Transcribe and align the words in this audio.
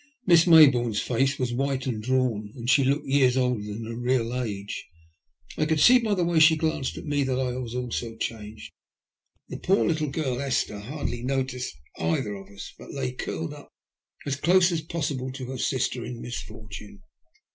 Miss 0.25 0.45
Mayboume's 0.45 0.99
face 0.99 1.37
was 1.37 1.53
white 1.53 1.85
and 1.85 2.01
drawn, 2.01 2.51
and 2.55 2.67
she 2.67 2.83
looked 2.83 3.05
years 3.05 3.37
older 3.37 3.61
than 3.71 3.85
her 3.85 3.95
real 3.95 4.33
age. 4.41 4.87
I 5.59 5.67
could 5.67 5.79
see 5.79 5.99
by 5.99 6.15
the 6.15 6.23
way 6.23 6.39
she 6.39 6.55
glanced 6.55 6.97
at 6.97 7.05
me 7.05 7.23
that 7.23 7.37
I 7.39 7.53
also 7.53 7.81
was 7.85 8.03
changed. 8.19 8.71
The 9.49 9.59
poor 9.59 9.85
little 9.85 10.09
girl 10.09 10.41
Esther 10.41 10.79
hardly 10.79 11.21
noticed 11.21 11.77
either 11.99 12.33
of 12.33 12.49
us, 12.49 12.73
but 12.79 12.91
lay 12.91 13.11
curled 13.11 13.53
up 13.53 13.69
as 14.25 14.35
close 14.37 14.71
as 14.71 14.81
possible 14.81 15.31
to 15.33 15.45
her 15.51 15.59
sister 15.59 16.03
in 16.03 16.19
misfortune. 16.19 17.03